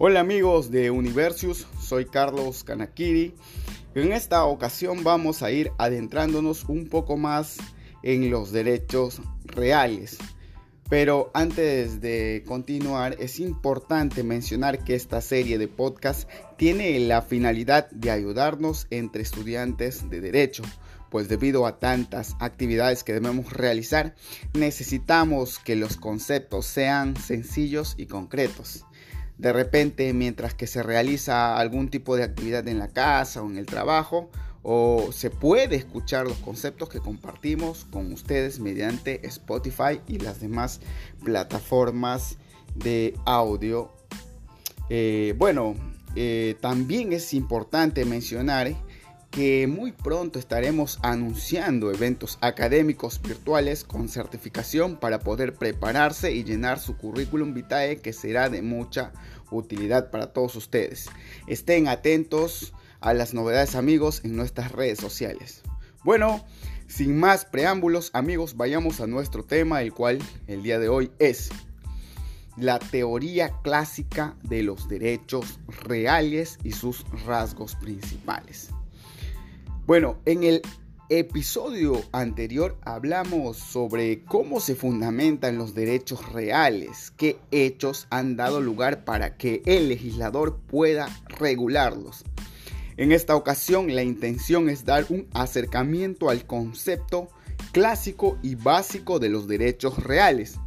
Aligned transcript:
Hola 0.00 0.20
amigos 0.20 0.70
de 0.70 0.92
Universius, 0.92 1.66
soy 1.80 2.04
Carlos 2.04 2.62
Kanakiri. 2.62 3.34
En 3.96 4.12
esta 4.12 4.44
ocasión 4.44 5.02
vamos 5.02 5.42
a 5.42 5.50
ir 5.50 5.72
adentrándonos 5.76 6.66
un 6.66 6.88
poco 6.88 7.16
más 7.16 7.56
en 8.04 8.30
los 8.30 8.52
derechos 8.52 9.20
reales. 9.42 10.18
Pero 10.88 11.32
antes 11.34 12.00
de 12.00 12.44
continuar, 12.46 13.16
es 13.18 13.40
importante 13.40 14.22
mencionar 14.22 14.84
que 14.84 14.94
esta 14.94 15.20
serie 15.20 15.58
de 15.58 15.66
podcast 15.66 16.30
tiene 16.56 16.96
la 17.00 17.20
finalidad 17.20 17.90
de 17.90 18.12
ayudarnos 18.12 18.86
entre 18.90 19.22
estudiantes 19.22 20.08
de 20.08 20.20
derecho, 20.20 20.62
pues 21.10 21.28
debido 21.28 21.66
a 21.66 21.80
tantas 21.80 22.36
actividades 22.38 23.02
que 23.02 23.14
debemos 23.14 23.52
realizar, 23.52 24.14
necesitamos 24.54 25.58
que 25.58 25.74
los 25.74 25.96
conceptos 25.96 26.66
sean 26.66 27.16
sencillos 27.16 27.96
y 27.98 28.06
concretos. 28.06 28.84
De 29.38 29.52
repente, 29.52 30.12
mientras 30.12 30.54
que 30.54 30.66
se 30.66 30.82
realiza 30.82 31.56
algún 31.56 31.88
tipo 31.88 32.16
de 32.16 32.24
actividad 32.24 32.66
en 32.66 32.78
la 32.78 32.88
casa 32.88 33.42
o 33.42 33.48
en 33.48 33.56
el 33.56 33.66
trabajo, 33.66 34.30
o 34.62 35.12
se 35.12 35.30
puede 35.30 35.76
escuchar 35.76 36.26
los 36.26 36.36
conceptos 36.38 36.88
que 36.88 36.98
compartimos 36.98 37.86
con 37.90 38.12
ustedes 38.12 38.58
mediante 38.58 39.26
Spotify 39.26 40.00
y 40.08 40.18
las 40.18 40.40
demás 40.40 40.80
plataformas 41.24 42.36
de 42.74 43.14
audio. 43.24 43.92
Eh, 44.90 45.34
bueno, 45.38 45.74
eh, 46.16 46.56
también 46.60 47.12
es 47.12 47.32
importante 47.32 48.04
mencionar 48.04 48.74
que 49.30 49.66
muy 49.66 49.92
pronto 49.92 50.38
estaremos 50.38 50.98
anunciando 51.02 51.92
eventos 51.92 52.38
académicos 52.40 53.20
virtuales 53.20 53.84
con 53.84 54.08
certificación 54.08 54.96
para 54.96 55.20
poder 55.20 55.54
prepararse 55.54 56.32
y 56.32 56.44
llenar 56.44 56.78
su 56.78 56.96
currículum 56.96 57.52
vitae 57.52 57.98
que 57.98 58.12
será 58.12 58.48
de 58.48 58.62
mucha 58.62 59.12
utilidad 59.50 60.10
para 60.10 60.32
todos 60.32 60.56
ustedes. 60.56 61.08
Estén 61.46 61.88
atentos 61.88 62.72
a 63.00 63.14
las 63.14 63.34
novedades 63.34 63.74
amigos 63.74 64.22
en 64.24 64.34
nuestras 64.34 64.72
redes 64.72 64.98
sociales. 64.98 65.62
Bueno, 66.04 66.44
sin 66.86 67.18
más 67.18 67.44
preámbulos 67.44 68.10
amigos, 68.14 68.56
vayamos 68.56 69.00
a 69.00 69.06
nuestro 69.06 69.44
tema, 69.44 69.82
el 69.82 69.92
cual 69.92 70.18
el 70.46 70.62
día 70.62 70.78
de 70.78 70.88
hoy 70.88 71.10
es 71.18 71.50
la 72.56 72.78
teoría 72.78 73.52
clásica 73.62 74.34
de 74.42 74.62
los 74.62 74.88
derechos 74.88 75.60
reales 75.84 76.58
y 76.64 76.72
sus 76.72 77.04
rasgos 77.24 77.76
principales. 77.76 78.70
Bueno, 79.88 80.18
en 80.26 80.44
el 80.44 80.60
episodio 81.08 82.02
anterior 82.12 82.76
hablamos 82.82 83.56
sobre 83.56 84.22
cómo 84.22 84.60
se 84.60 84.74
fundamentan 84.74 85.56
los 85.56 85.74
derechos 85.74 86.30
reales, 86.30 87.10
qué 87.16 87.38
hechos 87.52 88.06
han 88.10 88.36
dado 88.36 88.60
lugar 88.60 89.06
para 89.06 89.38
que 89.38 89.62
el 89.64 89.88
legislador 89.88 90.58
pueda 90.58 91.08
regularlos. 91.26 92.26
En 92.98 93.12
esta 93.12 93.34
ocasión 93.34 93.94
la 93.94 94.02
intención 94.02 94.68
es 94.68 94.84
dar 94.84 95.06
un 95.08 95.26
acercamiento 95.32 96.28
al 96.28 96.44
concepto 96.44 97.30
clásico 97.72 98.38
y 98.42 98.56
básico 98.56 99.18
de 99.18 99.30
los 99.30 99.48
derechos 99.48 100.04
reales. 100.04 100.58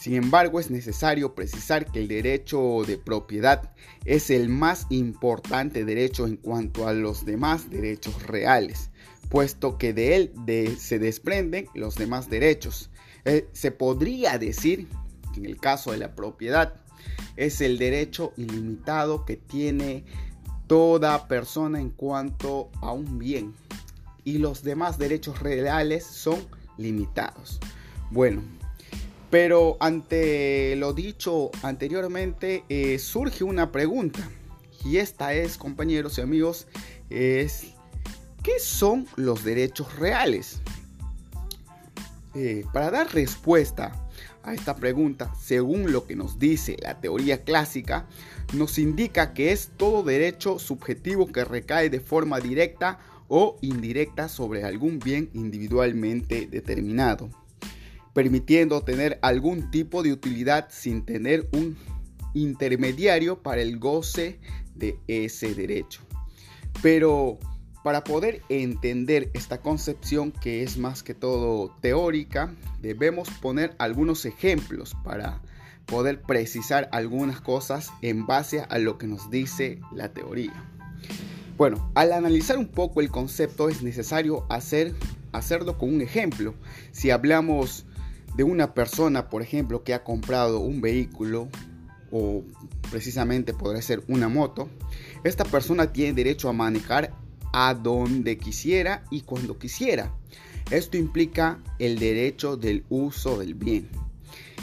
Sin 0.00 0.14
embargo, 0.14 0.60
es 0.60 0.70
necesario 0.70 1.34
precisar 1.34 1.84
que 1.92 1.98
el 1.98 2.08
derecho 2.08 2.84
de 2.86 2.96
propiedad 2.96 3.74
es 4.06 4.30
el 4.30 4.48
más 4.48 4.86
importante 4.88 5.84
derecho 5.84 6.26
en 6.26 6.38
cuanto 6.38 6.88
a 6.88 6.94
los 6.94 7.26
demás 7.26 7.68
derechos 7.68 8.22
reales, 8.22 8.88
puesto 9.28 9.76
que 9.76 9.92
de 9.92 10.16
él 10.16 10.78
se 10.78 10.98
desprenden 10.98 11.66
los 11.74 11.96
demás 11.96 12.30
derechos. 12.30 12.88
Eh, 13.26 13.46
se 13.52 13.72
podría 13.72 14.38
decir 14.38 14.88
que 15.34 15.40
en 15.40 15.44
el 15.44 15.58
caso 15.58 15.92
de 15.92 15.98
la 15.98 16.14
propiedad 16.14 16.76
es 17.36 17.60
el 17.60 17.76
derecho 17.76 18.32
ilimitado 18.38 19.26
que 19.26 19.36
tiene 19.36 20.06
toda 20.66 21.28
persona 21.28 21.78
en 21.78 21.90
cuanto 21.90 22.70
a 22.80 22.90
un 22.92 23.18
bien 23.18 23.54
y 24.24 24.38
los 24.38 24.62
demás 24.62 24.96
derechos 24.96 25.40
reales 25.40 26.06
son 26.06 26.38
limitados. 26.78 27.60
Bueno, 28.10 28.42
pero 29.30 29.76
ante 29.78 30.74
lo 30.76 30.92
dicho 30.92 31.50
anteriormente, 31.62 32.64
eh, 32.68 32.98
surge 32.98 33.44
una 33.44 33.70
pregunta. 33.70 34.28
Y 34.84 34.96
esta 34.96 35.32
es, 35.34 35.56
compañeros 35.56 36.18
y 36.18 36.22
amigos, 36.22 36.66
es 37.10 37.74
¿qué 38.42 38.58
son 38.58 39.06
los 39.16 39.44
derechos 39.44 39.96
reales? 39.98 40.60
Eh, 42.34 42.64
para 42.72 42.90
dar 42.90 43.12
respuesta 43.12 43.92
a 44.42 44.54
esta 44.54 44.74
pregunta, 44.76 45.32
según 45.40 45.92
lo 45.92 46.06
que 46.06 46.16
nos 46.16 46.38
dice 46.38 46.76
la 46.82 47.00
teoría 47.00 47.44
clásica, 47.44 48.06
nos 48.52 48.78
indica 48.78 49.32
que 49.32 49.52
es 49.52 49.70
todo 49.76 50.02
derecho 50.02 50.58
subjetivo 50.58 51.30
que 51.30 51.44
recae 51.44 51.88
de 51.88 52.00
forma 52.00 52.40
directa 52.40 52.98
o 53.28 53.58
indirecta 53.60 54.28
sobre 54.28 54.64
algún 54.64 54.98
bien 54.98 55.30
individualmente 55.34 56.46
determinado 56.46 57.30
permitiendo 58.12 58.82
tener 58.82 59.18
algún 59.22 59.70
tipo 59.70 60.02
de 60.02 60.12
utilidad 60.12 60.68
sin 60.70 61.04
tener 61.04 61.48
un 61.52 61.76
intermediario 62.34 63.42
para 63.42 63.62
el 63.62 63.78
goce 63.78 64.40
de 64.74 64.98
ese 65.06 65.54
derecho. 65.54 66.00
Pero 66.82 67.38
para 67.82 68.04
poder 68.04 68.42
entender 68.48 69.30
esta 69.32 69.60
concepción 69.60 70.32
que 70.32 70.62
es 70.62 70.76
más 70.76 71.02
que 71.02 71.14
todo 71.14 71.76
teórica, 71.80 72.54
debemos 72.80 73.30
poner 73.30 73.74
algunos 73.78 74.24
ejemplos 74.26 74.94
para 75.02 75.40
poder 75.86 76.22
precisar 76.22 76.88
algunas 76.92 77.40
cosas 77.40 77.90
en 78.02 78.26
base 78.26 78.64
a 78.68 78.78
lo 78.78 78.98
que 78.98 79.06
nos 79.06 79.30
dice 79.30 79.80
la 79.92 80.12
teoría. 80.12 80.64
Bueno, 81.56 81.90
al 81.94 82.12
analizar 82.12 82.56
un 82.58 82.68
poco 82.68 83.00
el 83.00 83.10
concepto 83.10 83.68
es 83.68 83.82
necesario 83.82 84.46
hacer, 84.48 84.94
hacerlo 85.32 85.76
con 85.78 85.92
un 85.92 86.00
ejemplo. 86.00 86.54
Si 86.92 87.10
hablamos 87.10 87.84
de 88.40 88.44
una 88.44 88.72
persona, 88.72 89.28
por 89.28 89.42
ejemplo, 89.42 89.84
que 89.84 89.92
ha 89.92 90.02
comprado 90.02 90.60
un 90.60 90.80
vehículo 90.80 91.50
o 92.10 92.42
precisamente 92.90 93.52
podría 93.52 93.82
ser 93.82 94.02
una 94.08 94.30
moto, 94.30 94.70
esta 95.24 95.44
persona 95.44 95.92
tiene 95.92 96.14
derecho 96.14 96.48
a 96.48 96.54
manejar 96.54 97.12
a 97.52 97.74
donde 97.74 98.38
quisiera 98.38 99.04
y 99.10 99.20
cuando 99.20 99.58
quisiera. 99.58 100.14
Esto 100.70 100.96
implica 100.96 101.58
el 101.78 101.98
derecho 101.98 102.56
del 102.56 102.86
uso 102.88 103.38
del 103.38 103.52
bien. 103.52 103.90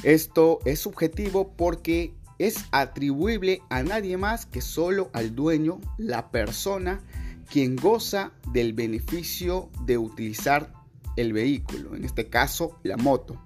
Esto 0.01 0.57
es 0.65 0.79
subjetivo 0.79 1.53
porque 1.55 2.15
es 2.39 2.65
atribuible 2.71 3.61
a 3.69 3.83
nadie 3.83 4.17
más 4.17 4.47
que 4.47 4.61
solo 4.61 5.11
al 5.13 5.35
dueño, 5.35 5.79
la 5.99 6.31
persona, 6.31 7.03
quien 7.47 7.75
goza 7.75 8.31
del 8.51 8.73
beneficio 8.73 9.69
de 9.85 9.99
utilizar 9.99 10.73
el 11.17 11.33
vehículo, 11.33 11.95
en 11.95 12.05
este 12.05 12.27
caso 12.27 12.79
la 12.83 12.95
moto, 12.95 13.41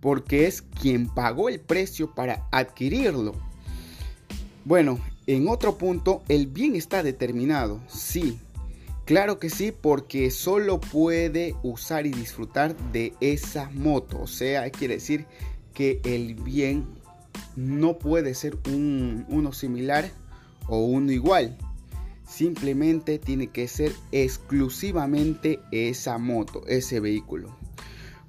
porque 0.00 0.46
es 0.46 0.62
quien 0.62 1.08
pagó 1.08 1.48
el 1.48 1.60
precio 1.60 2.14
para 2.14 2.46
adquirirlo. 2.50 3.34
Bueno, 4.64 4.98
en 5.26 5.48
otro 5.48 5.76
punto, 5.76 6.22
el 6.28 6.46
bien 6.46 6.74
está 6.74 7.02
determinado, 7.02 7.80
sí, 7.88 8.38
claro 9.04 9.38
que 9.38 9.50
sí, 9.50 9.72
porque 9.72 10.30
solo 10.30 10.80
puede 10.80 11.54
usar 11.62 12.06
y 12.06 12.10
disfrutar 12.10 12.76
de 12.92 13.12
esa 13.20 13.70
moto, 13.70 14.22
o 14.22 14.26
sea, 14.26 14.70
quiere 14.70 14.94
decir 14.94 15.26
que 15.74 16.00
el 16.04 16.34
bien 16.34 16.86
no 17.54 17.98
puede 17.98 18.34
ser 18.34 18.56
un, 18.68 19.26
uno 19.28 19.52
similar 19.52 20.10
o 20.68 20.78
uno 20.78 21.12
igual, 21.12 21.56
Simplemente 22.26 23.18
tiene 23.18 23.48
que 23.48 23.68
ser 23.68 23.92
exclusivamente 24.12 25.60
esa 25.70 26.18
moto, 26.18 26.66
ese 26.66 27.00
vehículo. 27.00 27.56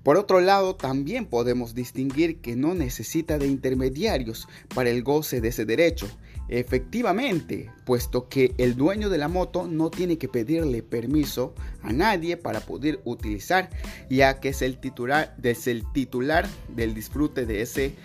Por 0.07 0.15
otro 0.15 0.39
lado, 0.39 0.75
también 0.75 1.25
podemos 1.25 1.75
distinguir 1.75 2.39
que 2.39 2.55
no 2.55 2.73
necesita 2.73 3.37
de 3.37 3.47
intermediarios 3.47 4.47
para 4.73 4.89
el 4.89 5.03
goce 5.03 5.41
de 5.41 5.49
ese 5.49 5.65
derecho. 5.65 6.07
Efectivamente, 6.47 7.69
puesto 7.85 8.29
que 8.29 8.53
el 8.57 8.77
dueño 8.77 9.09
de 9.09 9.17
la 9.17 9.27
moto 9.27 9.67
no 9.67 9.89
tiene 9.89 10.17
que 10.17 10.29
pedirle 10.29 10.81
permiso 10.81 11.55
a 11.81 11.91
nadie 11.91 12.37
para 12.37 12.61
poder 12.61 13.01
utilizar, 13.03 13.69
ya 14.09 14.39
que 14.39 14.49
es 14.49 14.61
el 14.61 14.79
titular, 14.79 15.35
es 15.43 15.67
el 15.67 15.83
titular 15.91 16.47
del 16.73 16.93
disfrute 16.93 17.45
de 17.45 17.61
ese 17.61 17.95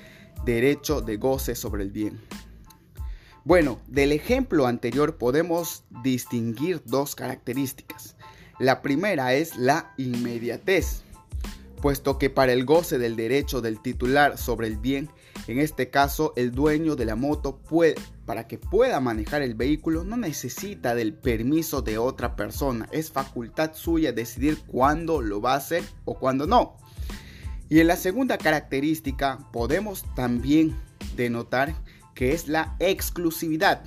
derecho 0.44 1.02
de 1.02 1.18
goce 1.18 1.54
sobre 1.54 1.84
el 1.84 1.92
bien. 1.92 2.18
Bueno, 3.44 3.80
del 3.88 4.12
ejemplo 4.12 4.68
anterior 4.68 5.16
podemos 5.16 5.82
distinguir 6.04 6.80
dos 6.84 7.16
características. 7.16 8.14
La 8.60 8.82
primera 8.82 9.34
es 9.34 9.56
la 9.56 9.92
inmediatez, 9.96 11.02
puesto 11.80 12.18
que 12.18 12.30
para 12.30 12.52
el 12.52 12.64
goce 12.64 12.98
del 12.98 13.16
derecho 13.16 13.60
del 13.60 13.82
titular 13.82 14.38
sobre 14.38 14.68
el 14.68 14.76
bien, 14.76 15.10
en 15.48 15.58
este 15.58 15.90
caso 15.90 16.32
el 16.36 16.52
dueño 16.52 16.94
de 16.94 17.04
la 17.04 17.16
moto 17.16 17.58
puede, 17.58 17.96
para 18.26 18.46
que 18.46 18.58
pueda 18.58 19.00
manejar 19.00 19.42
el 19.42 19.56
vehículo 19.56 20.04
no 20.04 20.16
necesita 20.16 20.94
del 20.94 21.12
permiso 21.12 21.82
de 21.82 21.98
otra 21.98 22.36
persona, 22.36 22.88
es 22.92 23.10
facultad 23.10 23.72
suya 23.74 24.12
decidir 24.12 24.58
cuándo 24.68 25.20
lo 25.20 25.40
va 25.40 25.54
a 25.54 25.56
hacer 25.56 25.82
o 26.04 26.16
cuándo 26.16 26.46
no. 26.46 26.76
Y 27.68 27.80
en 27.80 27.88
la 27.88 27.96
segunda 27.96 28.38
característica 28.38 29.48
podemos 29.52 30.04
también 30.14 30.76
denotar 31.16 31.74
que 32.22 32.34
es 32.34 32.46
la 32.46 32.76
exclusividad. 32.78 33.82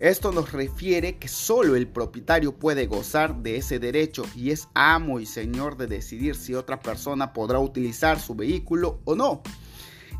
Esto 0.00 0.32
nos 0.32 0.50
refiere 0.50 1.18
que 1.18 1.28
solo 1.28 1.76
el 1.76 1.86
propietario 1.86 2.58
puede 2.58 2.88
gozar 2.88 3.36
de 3.36 3.54
ese 3.54 3.78
derecho 3.78 4.24
y 4.34 4.50
es 4.50 4.66
amo 4.74 5.20
y 5.20 5.26
señor 5.26 5.76
de 5.76 5.86
decidir 5.86 6.34
si 6.34 6.56
otra 6.56 6.80
persona 6.80 7.32
podrá 7.32 7.60
utilizar 7.60 8.18
su 8.18 8.34
vehículo 8.34 8.98
o 9.04 9.14
no, 9.14 9.42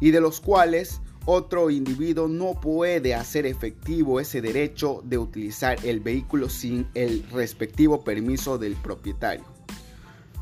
y 0.00 0.12
de 0.12 0.20
los 0.20 0.40
cuales 0.40 1.00
otro 1.24 1.68
individuo 1.70 2.28
no 2.28 2.60
puede 2.60 3.12
hacer 3.16 3.44
efectivo 3.44 4.20
ese 4.20 4.40
derecho 4.40 5.02
de 5.02 5.18
utilizar 5.18 5.84
el 5.84 5.98
vehículo 5.98 6.48
sin 6.48 6.86
el 6.94 7.28
respectivo 7.32 8.04
permiso 8.04 8.56
del 8.56 8.76
propietario. 8.76 9.46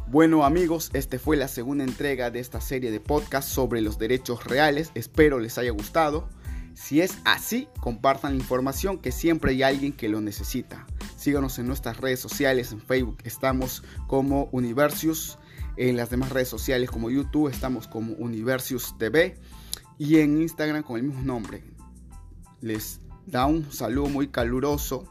Bueno 0.08 0.44
amigos, 0.44 0.90
esta 0.92 1.18
fue 1.18 1.38
la 1.38 1.48
segunda 1.48 1.84
entrega 1.84 2.30
de 2.30 2.40
esta 2.40 2.60
serie 2.60 2.90
de 2.90 3.00
podcast 3.00 3.48
sobre 3.48 3.80
los 3.80 3.96
derechos 3.96 4.44
reales. 4.44 4.90
Espero 4.94 5.38
les 5.38 5.56
haya 5.56 5.70
gustado. 5.70 6.28
Si 6.74 7.00
es 7.00 7.18
así, 7.24 7.68
compartan 7.80 8.32
la 8.32 8.38
información 8.38 8.98
que 8.98 9.12
siempre 9.12 9.52
hay 9.52 9.62
alguien 9.62 9.92
que 9.92 10.08
lo 10.08 10.20
necesita. 10.20 10.86
Síganos 11.16 11.58
en 11.58 11.66
nuestras 11.66 11.98
redes 11.98 12.20
sociales, 12.20 12.72
en 12.72 12.80
Facebook 12.80 13.18
estamos 13.24 13.82
como 14.06 14.48
Universius, 14.52 15.38
en 15.76 15.96
las 15.96 16.10
demás 16.10 16.30
redes 16.30 16.48
sociales 16.48 16.90
como 16.90 17.10
YouTube 17.10 17.48
estamos 17.48 17.86
como 17.88 18.14
Universius 18.14 18.96
TV 18.98 19.38
y 19.98 20.18
en 20.18 20.40
Instagram 20.40 20.82
con 20.82 20.96
el 20.96 21.04
mismo 21.04 21.22
nombre. 21.22 21.62
Les 22.60 23.00
da 23.26 23.46
un 23.46 23.70
saludo 23.70 24.08
muy 24.08 24.28
caluroso 24.28 25.04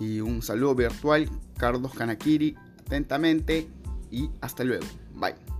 y 0.00 0.20
un 0.20 0.42
saludo 0.42 0.74
virtual, 0.74 1.28
Carlos 1.56 1.94
Kanakiri, 1.94 2.56
atentamente 2.80 3.68
y 4.10 4.30
hasta 4.40 4.64
luego. 4.64 4.86
Bye. 5.14 5.53